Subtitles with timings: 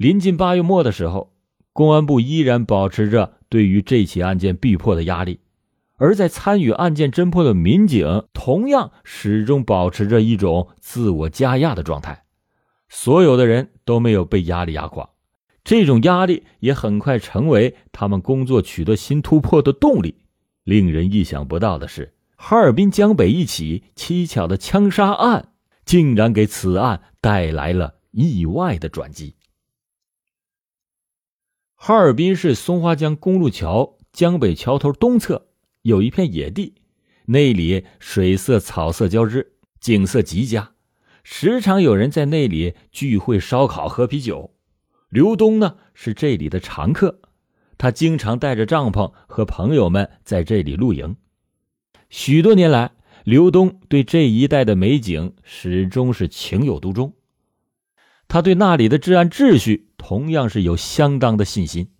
[0.00, 1.34] 临近八月末的时候，
[1.74, 5.40] 公安部依然保持着对于这起案件逼迫的压力，
[5.96, 12.24] 而在参与案件侦破的民警同样始终保持着一种自我加压的状态。
[12.88, 15.10] 所有的人都没有被压力压垮，
[15.64, 20.14] 这种压力也很快成为他们工作取得新突破的动力。
[20.64, 25.50] 令人意想不到的是，哈尔滨江北一起蹊跷的枪杀案，
[25.84, 29.34] 竟然给此案带来了意外的转机。
[31.82, 35.46] 哈尔滨市松花江公路桥江北桥头东侧
[35.80, 36.74] 有一片野地，
[37.24, 40.72] 那里水色草色交织，景色极佳，
[41.22, 44.54] 时常有人在那里聚会烧烤、喝啤酒。
[45.08, 47.22] 刘东呢是这里的常客，
[47.78, 51.16] 他经常带着帐篷和朋友们在这里露营。
[52.10, 52.90] 许多年来，
[53.24, 57.14] 刘东对这一带的美景始终是情有独钟。
[58.30, 61.90] 他对那里的治安秩序同样是有相当的信心，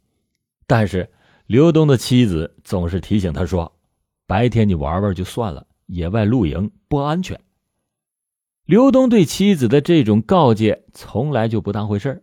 [0.69, 1.11] 但是
[1.49, 3.77] 刘东的妻子总是提醒他说
[4.29, 7.41] ：“白天你玩玩就算了，野外露营不安全。”
[8.65, 12.23] 刘东对妻子的这种告诫从来就不当回事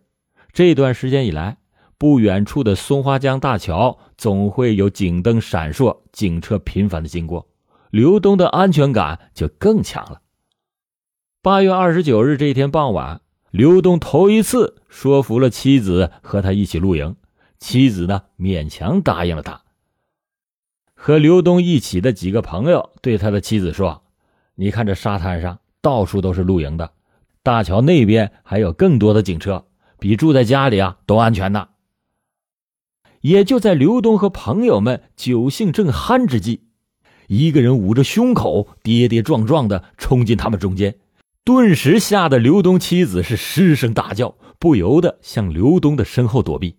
[0.54, 1.58] 这段时间以来，
[1.98, 7.46] 不远处的松花江大桥总会有警灯闪烁，警车频繁的经过，
[7.90, 10.22] 刘东的安全感就更强了。
[11.42, 13.20] 八月二十九日这一天傍晚。
[13.50, 17.16] 刘东头一次说服了妻子和他一起露营，
[17.58, 19.62] 妻子呢勉强答应了他。
[20.94, 24.02] 和刘东一起的几个朋友对他的妻子说
[24.56, 26.92] ：“你看这沙滩上到处都是露营的，
[27.42, 29.64] 大桥那边还有更多的警车，
[29.98, 31.68] 比住在家里啊都安全呢。”
[33.22, 36.64] 也就在刘东和朋友们酒兴正酣之际，
[37.28, 40.98] 一个人捂着胸口，跌跌撞撞的冲进他们中间。
[41.48, 46.76] 顿时吓得刘东妻子是失声大叫，不由得向刘东的身后躲避。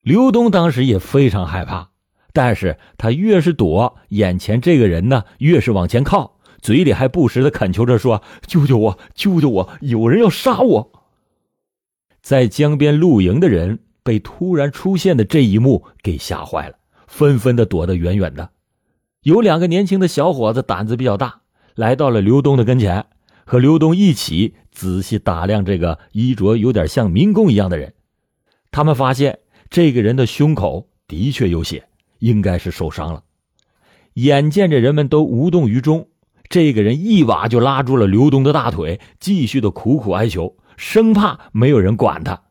[0.00, 1.90] 刘东当时也非常害怕，
[2.32, 10.92] 但是他越是躲，眼前这个人呢越是往前靠，嘴里还不时的恳求着说：“救救我，救救我，有人要杀我！”
[12.24, 16.76] 在江边露营的人被突然出现的这一幕给吓坏了，
[17.06, 18.48] 纷纷的躲得远远的。
[19.24, 21.42] 有两个年轻的小伙子胆子比较大，
[21.74, 23.04] 来到了刘东的跟前。
[23.48, 27.94] 和刘东一起仔细打量这个衣着有点像民工一样的人，
[28.70, 29.38] 他们发现
[29.70, 31.88] 这个人的胸口的确有血，
[32.18, 33.24] 应该是受伤了。
[34.12, 36.10] 眼见着人们都无动于衷，
[36.50, 42.42] 这个人一把就拉住了刘东的大腿，继续的苦苦哀求，生怕没有人管他。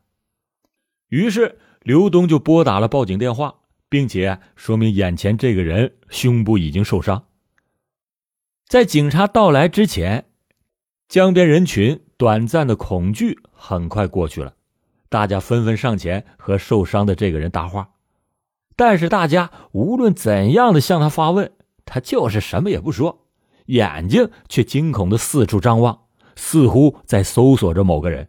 [1.10, 3.54] 于是刘东就拨打了报警电话，
[3.88, 7.26] 并且说明眼前这个人胸部已经受伤。
[8.66, 10.24] 在警察到来之前。
[11.08, 14.52] 江边人群短暂的恐惧很快过去了，
[15.08, 17.88] 大家纷纷上前和受伤的这个人搭话，
[18.76, 21.50] 但是大家无论怎样的向他发问，
[21.86, 23.24] 他就是什么也不说，
[23.66, 25.98] 眼睛却惊恐的四处张望，
[26.36, 28.28] 似乎在搜索着某个人。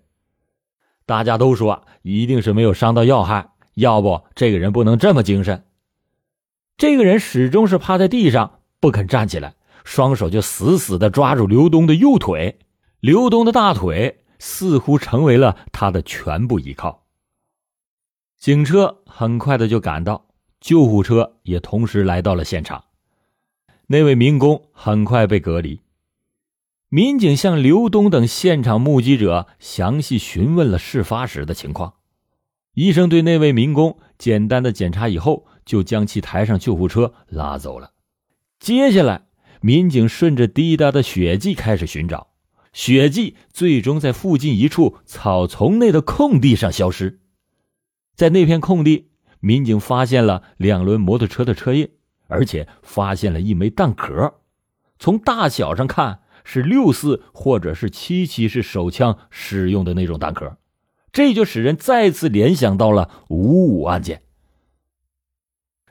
[1.06, 5.66] 大家都说一定是没有伤到要害，要不这个人不能这么精神。
[6.78, 12.58] 这个人始终是趴在地上不肯站起来，双手就死死的抓住刘东的右腿。
[13.00, 17.06] 刘东的大腿似乎成为了他的全部依靠。
[18.38, 20.28] 警车很快的就赶到，
[20.60, 22.86] 救护车也同时来到了现场。
[23.88, 25.82] 那位民工很快被隔离。
[26.90, 31.94] 民警向刘东等现场目击者详细询问了事发时的情况。
[32.74, 37.92] 医生对那位民工简单的检查以后，就将其抬上救护车拉走了。
[38.60, 39.28] 接下来，
[39.62, 42.28] 民警顺着滴答的血迹开始寻找。
[42.72, 47.19] 血迹最终在附近一处草丛内的空地上消失，
[48.16, 49.09] 在那片空地，
[49.40, 51.90] 民警发现了两轮摩托车的车印，
[52.28, 54.35] 而且发现了一枚弹壳，
[55.00, 60.57] 从大小上看是六四或者是七七式手枪使用的那种弹壳，
[61.12, 64.22] 这就使人再次联想到了五五案件。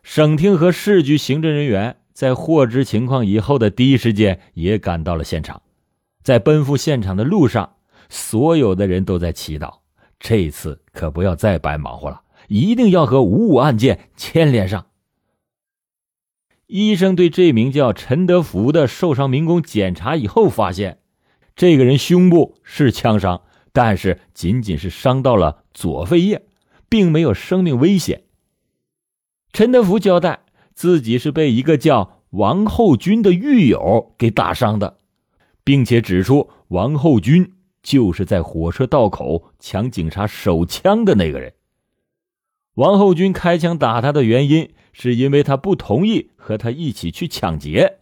[0.02, 5.60] 省厅和市局行政人员在获知情况以后的第一时间也赶到了现场。
[6.28, 7.76] 在奔赴现场的路上，
[8.10, 9.78] 所有的人都在祈祷，
[10.20, 14.88] 这次可不要再白忙活了，一定要和五五案件牵连上。
[16.66, 20.98] 医生对这名叫陈德福的受伤民工检查以后，发现
[21.56, 23.40] 这个人胸部是枪伤，
[23.72, 26.44] 但是仅仅是伤到了左肺叶，
[26.90, 28.24] 并没有生命危险。
[29.54, 30.40] 陈德福交代，
[30.74, 34.97] 自己是被一个叫王厚军的狱友给打伤的。
[35.68, 41.52] 并且指出，王厚军就是在火车道口抢警察手枪的那个人。
[42.76, 47.98] 王厚军开枪打他的原因，是因为他不同意和他一起去抢劫，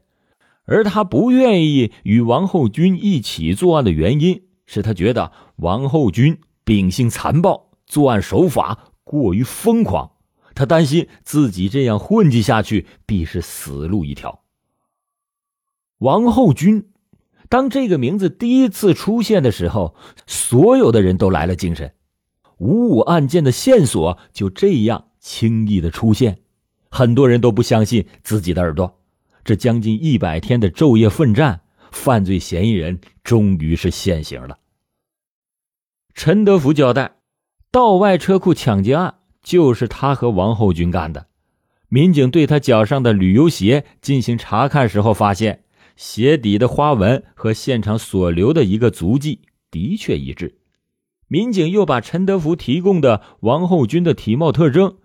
[0.63, 10.13] 而他不愿意与王厚军一起作案的原因，是他觉得王厚军秉性残暴，作案手法过于疯狂，
[10.55, 14.45] 他担心自己这样混迹下去必是死路一条。
[15.99, 16.91] 王厚军。
[17.49, 19.95] 当这个名字第一次出现的时候，
[20.27, 21.93] 所有的人都来了精神。
[22.59, 26.39] 五五案件的线索就这样轻易的出现，
[26.91, 28.99] 很多人都不相信自己的耳朵。
[29.45, 31.61] 这将近一百天的昼夜奋战，
[31.93, 34.59] 犯罪嫌疑人终于是现形了。
[36.15, 37.17] 陈德福交代，
[37.71, 41.27] 道外车库抢劫案就是他和王厚军干的。
[41.89, 45.65] 民警对他脚上的旅游鞋进行查看时候，发现。
[45.97, 49.41] 鞋底的花纹和现场所留的一个足迹
[49.71, 50.59] 的确一致，
[51.27, 54.99] 民警又把陈德福提供的王厚军的体貌特征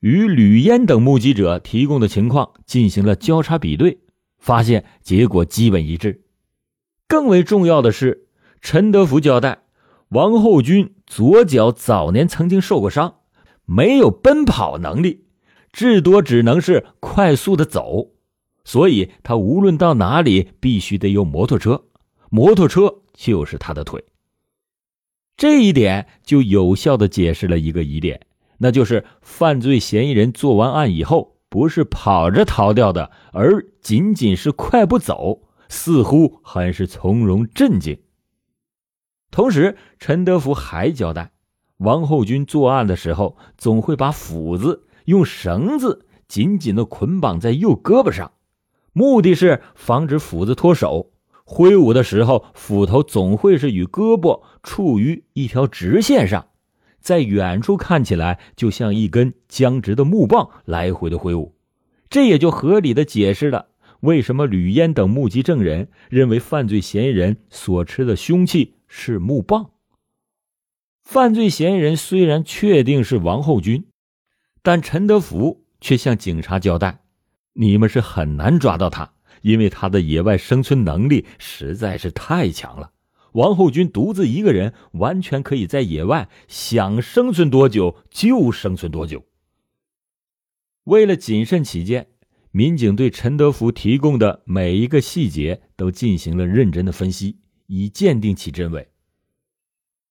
[0.00, 3.98] 与吕嫣等目击者提供的情况进行了交叉比对，
[4.38, 6.22] 发现结果基本一致。
[7.06, 8.26] 更为重要的是，
[8.62, 9.64] 陈德福交代，
[10.08, 13.16] 王厚军左脚早年曾经受过伤，
[13.66, 15.26] 没有奔跑能力，
[15.72, 18.11] 至多只能是快速的走。
[18.64, 21.84] 所以他无论到哪里，必须得有摩托车，
[22.30, 24.04] 摩托车就是他的腿。
[25.36, 28.20] 这一点就有效的解释了一个疑点，
[28.58, 37.98] 那就是犯罪嫌疑人做完案以后，不是跑着逃掉的，而仅仅是快步走，似乎很是从容镇静。
[39.32, 41.32] 同时，陈德福还交代，
[41.78, 48.30] 王厚军作案的时候，总会把斧子用绳子紧紧的捆绑在右胳膊上。
[48.92, 51.12] 目的是防止斧子脱手，
[51.44, 56.48] 挥舞的时候，斧头总会是与胳膊处于一条直线上，
[57.00, 61.54] 在远处看起来就像一根僵直的木棒来回的挥舞，
[62.10, 63.68] 这也就合理的解释了
[64.00, 69.70] 为什么吕嫣等目击证人认为犯罪嫌疑人所持的凶器是木棒。
[71.02, 73.86] 犯罪嫌疑人虽然确定是王厚军，
[74.62, 77.01] 但陈德福却向警察交代。
[77.54, 79.12] 你们是很难抓到他，
[79.42, 82.92] 因为他的野外生存能力实在是太强了。
[83.32, 89.24] 王厚军独自一个人，完全可以在野外想生存多久就生存多久。
[90.84, 92.08] 为了谨慎起见，
[92.50, 98.88] 民警对陈德福提供的每一个细节都进行了认真的分析，以鉴定其真伪。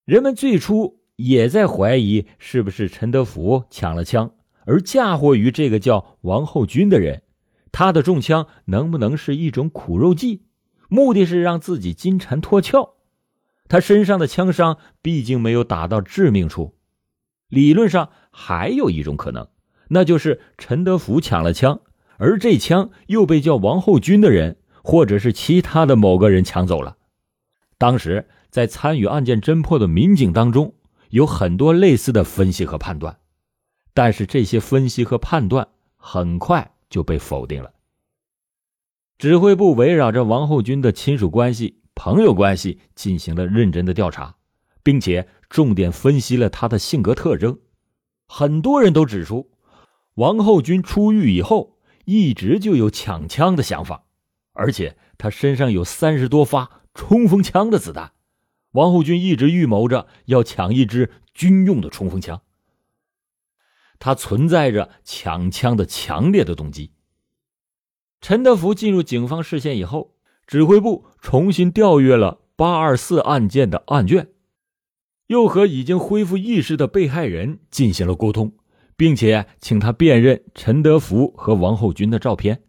[0.05, 4.33] 人们最初也在怀疑，是不是陈德福抢了枪，
[4.65, 7.21] 而嫁祸于这个叫王厚军的人。
[7.71, 10.43] 他的中枪能不能是一种苦肉计？
[10.89, 12.95] 目的是让自己金蝉脱壳。
[13.69, 16.75] 他身上的枪伤毕竟没有打到致命处，
[17.47, 19.47] 理论上还有一种可能，
[19.87, 21.79] 那就是陈德福抢了枪，
[22.17, 26.97] 而这枪又被叫王厚军的人，或者是其他的某个人抢走了。
[27.77, 30.73] 当时在参与案件侦破的民警当中，
[31.11, 33.19] 有很多类似的分析和判断，
[33.93, 36.73] 但是这些分析和判断很快。
[36.91, 37.73] 就被否定了。
[39.17, 44.35] 指挥部围绕着王厚军的亲属关系、朋友关系进行了认真的调查，
[44.83, 47.57] 并且重点分析了他的性格特征。
[48.27, 49.51] 很多人都指出，
[50.15, 54.05] 王厚军出狱以后一直就有抢枪的想法，
[54.53, 58.13] 而且他身上有三十多发冲锋枪的子弹。
[58.71, 62.41] 王厚军一直预谋着要抢一支军用的冲锋枪。
[64.01, 66.91] 他存在着抢枪的强烈的动机。
[68.19, 70.15] 陈德福进入警方视线以后，
[70.47, 74.29] 指挥部重新调阅了八二四案件的案卷，
[75.27, 78.53] 又和已经恢复意识的被害人进行了沟通，
[78.97, 82.63] 并且请他辨认陈德福和王厚军的照片。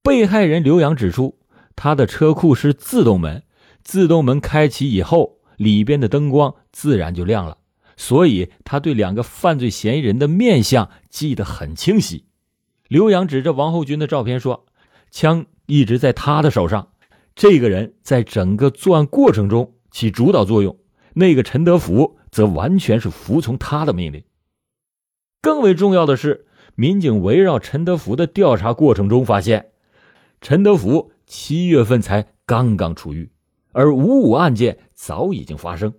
[0.00, 1.40] 被害人刘洋指出，
[1.74, 3.42] 他的车库是自动门，
[3.82, 7.58] 自动门开启以后，里边的灯光自然就亮了。
[7.96, 12.26] 所以他对两个犯罪嫌疑人的面相记得很清晰。
[12.88, 14.66] 刘洋指着王厚军的照片说
[15.10, 16.92] ：“枪一直在他的手上，
[17.34, 20.78] 这个人在整个作案过程中起主导作用。
[21.14, 24.22] 那个陈德福则完全是服从他的命令。
[25.40, 29.70] 更为重要的是，民警围绕陈德福的调查过程中发现，
[30.42, 33.32] 陈德福七月份才刚刚出狱，
[33.72, 35.94] 而五五案件早已经发生，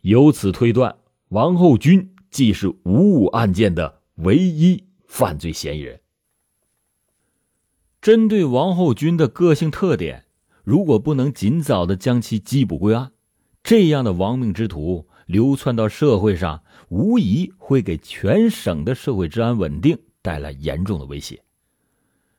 [0.00, 0.96] 由此推断。”
[1.32, 5.98] 王厚军既是五五案件的唯一犯罪嫌疑人。
[8.02, 10.26] 针对王厚军的个性特点，
[10.62, 13.12] 如果不能尽早的将其缉捕归案，
[13.62, 21.42] 这样的亡命之徒流窜到社会上，无疑会给全省的社会治安稳定带来严重的威胁。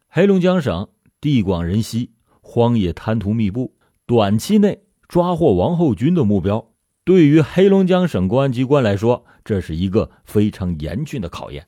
[0.07, 0.88] 黑龙江省
[1.19, 3.73] 地广人稀，荒野滩涂密布，
[4.05, 6.73] 短期内抓获王后军的目标，
[7.05, 11.67] 对于黑龙江省公安机关来说，这是一个非常严峻的考验。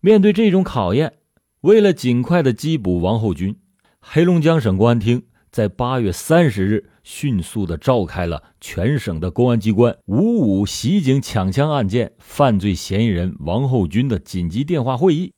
[0.00, 1.14] 面对这种考验，
[1.62, 3.56] 为了尽快的缉捕王后军，
[4.00, 15.32] 黑龙江省公安厅在八月三十日迅速的召开了全省的公安机关五五袭警抢枪案件犯罪嫌疑人王后军的紧急电话会议，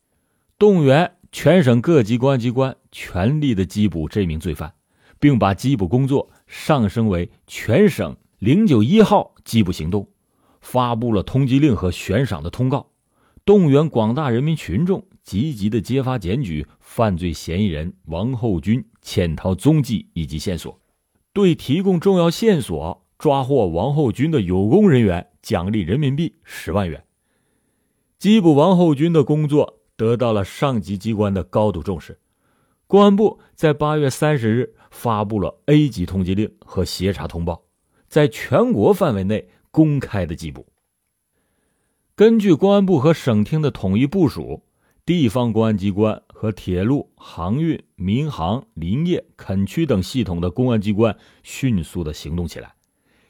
[0.59, 4.73] 动员全省各级公安机关全力的缉捕这名罪犯，
[5.19, 10.09] 并把缉捕工作上升为全省零九一号缉捕行动，
[10.61, 12.89] 发布了通缉令和悬赏的通告。
[13.45, 20.81] 动员广大人民群众积极的揭发检举犯罪嫌疑人王后军潜逃踪迹以及线索，
[21.31, 27.05] 对提供重要线索、抓获王后军的有功人员奖励人民币十万元。
[28.19, 32.19] 缉捕王后军的工作得到了上级机关的高度重视，
[32.87, 37.65] 公安部在八月三十日发布了 A 级通缉令和协查通报，
[38.11, 40.67] 在全国范围内公开的缉捕。
[42.13, 44.63] 根据公安部和省厅的统一部署，
[45.05, 52.75] 地方公安机关和铁路、航运、民航、林业、垦区等系统的公安机关迅速的行动起来，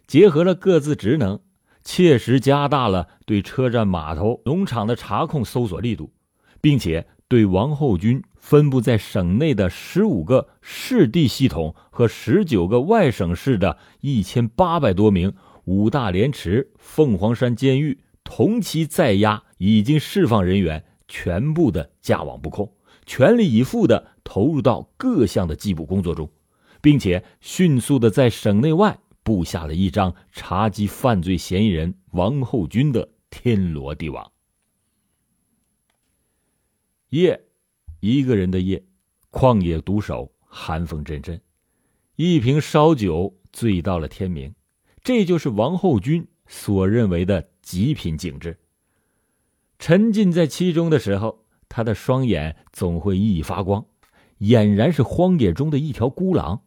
[0.07, 1.39] 结合了各自职能，
[1.83, 6.11] 切实加大了对车站、码头、农场的查控搜索力度，
[6.59, 15.33] 并且对王后军分布在省内的十五个市地系统和十九个外省市的一千八百多名
[15.63, 17.99] 五大连池、凤凰山监狱。
[18.23, 22.73] 同期在押已经释放人员全部的架网布控，
[23.05, 26.29] 全力以赴的投入到各项的缉捕工作中，
[26.81, 34.31] 并且迅速的在省内外布下了一张查缉犯罪嫌疑人王后军的天罗地网。
[37.09, 37.43] 夜，
[38.01, 38.83] 一个人的夜，
[39.31, 41.39] 旷野独守，寒风阵阵，
[42.17, 44.53] 一瓶烧酒醉到了天明，
[45.01, 47.47] 这就是王后军所认为的。
[47.61, 48.57] 极品景致。
[49.77, 53.85] 沉浸在其中的时候，他的双眼总会熠熠发光，
[54.39, 56.63] 俨然是荒野中的一条孤狼。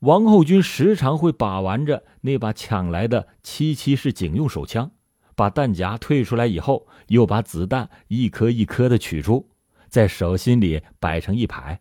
[0.00, 4.90] 王后军时常会把玩着那把抢来的七七式警用手枪，
[5.36, 9.48] 把弹夹退出来以后，又把子弹一颗一颗的取出，
[9.96, 11.80] 在手心里摆成一排。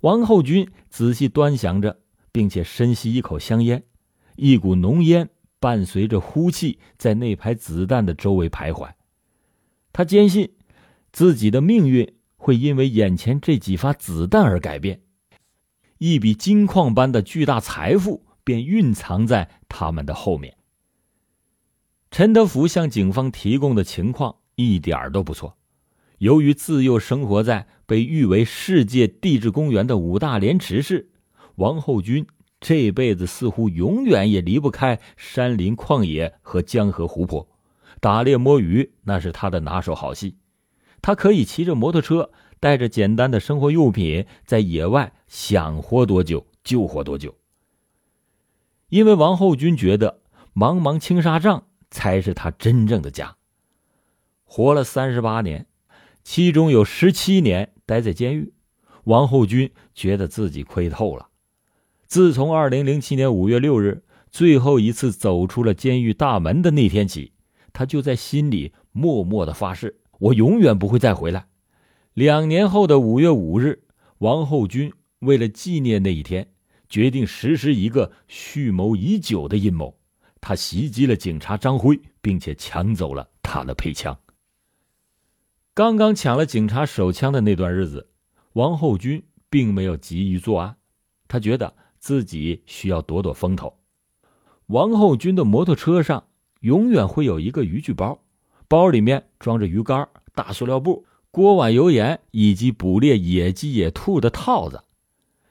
[0.00, 1.98] 王后军仔细端详着，
[2.30, 3.82] 并且深吸一口香烟，
[4.34, 5.30] 一股浓烟。
[5.58, 8.92] 伴随着呼气，在那排子弹的周围徘徊。
[9.94, 10.52] 他坚信，
[11.10, 15.00] 自己的命运会因为眼前这几发子弹而改变，
[15.96, 20.54] 一笔金矿般的巨大财富便蕴藏在他们的后面。
[22.10, 25.56] 陈德福向警方提供的情况一点都不错。
[26.18, 31.10] 由于自幼生活在被誉为世界地质公园的五大连池市，
[31.56, 32.26] 王后军。
[32.58, 37.46] 这辈子似乎永远也离不开山林旷野和江河湖泊，
[38.00, 40.38] 打猎摸鱼那是他的拿手好戏。
[41.02, 47.36] 他可以骑着摩托车，带着简单的生活用品，在野外想活多久就活多久。
[48.88, 50.22] 因为王后军觉得
[50.54, 53.36] 茫茫青纱帐才是他真正的家。
[54.44, 55.66] 活了三十八年，
[56.28, 58.52] 其中有十七年待在监狱，
[59.04, 61.28] 王后军觉得自己亏透了。
[62.08, 64.02] 自从二零零七年五月六日
[64.32, 67.30] 最后一次走出了监狱大门的那天起，
[67.72, 71.46] 他就在心里默默的发誓：我永远不会再回来。
[72.12, 73.84] 两年后的五月五日，
[74.18, 76.48] 王后军为了纪念那一天，
[76.88, 79.96] 决定实施一个蓄谋已久的阴谋。
[80.40, 84.18] 他袭击了警察张辉，并且抢走了他的配枪。
[85.76, 88.08] 刚刚抢了警察手枪的那段日子，
[88.54, 90.76] 王后军并没有急于作案，
[91.28, 91.74] 他觉得。
[91.98, 93.74] 自己需要躲躲风头。
[94.66, 96.28] 王后军的摩托车上
[96.60, 98.22] 永远会有一个渔具包，
[98.68, 104.84] 包里面装着鱼竿、大塑料布、锅碗油盐以及捕猎野鸡、野兔的套子。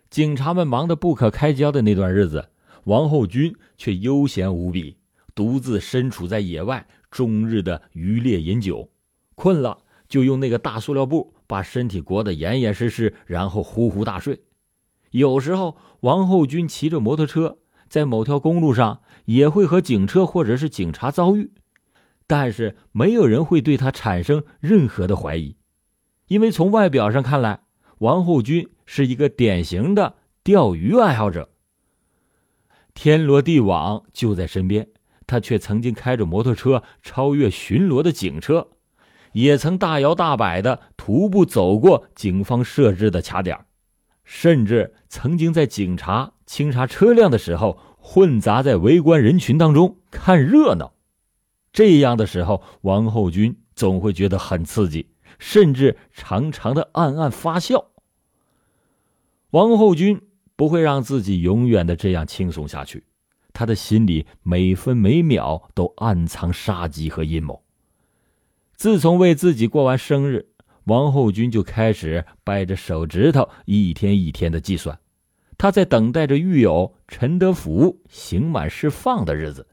[0.10, 2.48] 警察们忙得不可开交的那段日子，
[2.86, 4.96] 王后军却悠闲无比，
[5.36, 8.89] 独自身处在野外，终日的渔猎饮酒。
[9.36, 9.79] 困了
[10.15, 14.43] 就用那个大塑料布把身体裹得严严实实，然后呼呼大睡。
[15.12, 17.57] 有时候，王后军骑着摩托车
[17.89, 21.51] 在某条公路上，也会和警车或者是警察遭遇，
[22.27, 25.57] 但是没有人会对他产生任何的怀疑，
[26.29, 27.63] 因为从外表上看来，
[27.98, 31.50] 王后军是一个典型的钓鱼爱好者。
[32.93, 34.88] 天罗地网就在身边，
[35.27, 38.69] 他却曾经开着摩托车超越巡逻的警车，
[39.36, 43.65] 也曾大摇大摆的徒步走过警方设置的卡点，
[44.24, 50.94] 甚至曾经在警察清查车辆的时候混杂在围观人群当中看热闹。
[51.74, 57.88] 这样的时候，王后军总会觉得很刺激，甚至常常的暗暗发笑。
[59.50, 60.22] 王后军
[60.56, 63.04] 不会让自己永远的这样轻松下去，
[63.51, 67.64] 他的心里每分每秒都暗藏杀机和阴谋。
[68.75, 70.48] 自从为自己过完生日，
[70.84, 75.00] 王后军就开始掰着手指头，一天一天的计算，
[75.58, 79.65] 他在等待着狱友陈德福刑满释放的日子。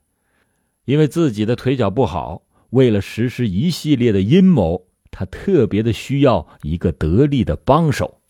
[0.85, 8.22] 因为自己的腿脚不好，为了实施一系列的阴谋，他特别的需要一个得力的帮手。